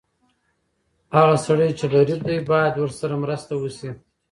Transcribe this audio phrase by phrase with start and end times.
[1.15, 3.91] هغه سړی چې غریب دی، باید ورسره مرسته وشي.